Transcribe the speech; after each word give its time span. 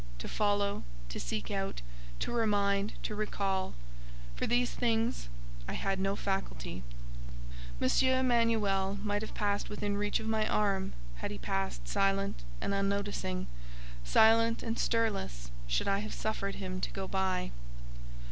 To 0.17 0.27
follow, 0.27 0.81
to 1.09 1.19
seek 1.19 1.51
out, 1.51 1.83
to 2.21 2.31
remind, 2.31 2.93
to 3.03 3.13
recall—for 3.13 4.47
these 4.47 4.71
things 4.71 5.29
I 5.67 5.73
had 5.73 5.99
no 5.99 6.15
faculty. 6.15 6.81
M. 7.79 7.87
Emanuel 8.19 8.97
might 9.03 9.21
have 9.21 9.35
passed 9.35 9.69
within 9.69 9.95
reach 9.97 10.19
of 10.19 10.25
my 10.25 10.47
arm: 10.47 10.93
had 11.17 11.29
he 11.29 11.37
passed 11.37 11.87
silent 11.87 12.41
and 12.61 12.73
unnoticing, 12.73 13.45
silent 14.03 14.63
and 14.63 14.79
stirless 14.79 15.51
should 15.67 15.87
I 15.87 15.99
have 15.99 16.15
suffered 16.15 16.55
him 16.55 16.81
to 16.81 16.89
go 16.89 17.07
by. 17.07 17.51